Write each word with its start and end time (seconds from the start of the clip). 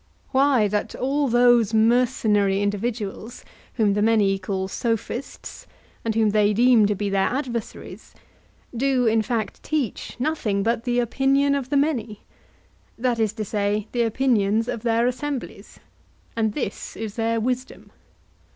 Why, 0.31 0.67
that 0.67 0.95
all 0.95 1.27
those 1.27 1.75
mercenary 1.75 2.59
individuals, 2.63 3.45
whom 3.75 3.93
the 3.93 4.01
many 4.01 4.39
call 4.39 4.67
Sophists 4.67 5.67
and 6.03 6.15
whom 6.15 6.31
they 6.31 6.53
deem 6.53 6.87
to 6.87 6.95
be 6.95 7.07
their 7.07 7.27
adversaries, 7.29 8.15
do, 8.75 9.05
in 9.05 9.21
fact, 9.21 9.61
teach 9.61 10.15
nothing 10.19 10.63
but 10.63 10.85
the 10.85 10.97
opinion 10.97 11.53
of 11.53 11.69
the 11.69 11.77
many, 11.77 12.21
that 12.97 13.19
is 13.19 13.33
to 13.33 13.45
say, 13.45 13.85
the 13.91 14.01
opinions 14.01 14.67
of 14.67 14.81
their 14.81 15.05
assemblies; 15.05 15.79
and 16.35 16.53
this 16.55 16.97
is 16.97 17.13
their 17.13 17.39
wisdom. 17.39 17.91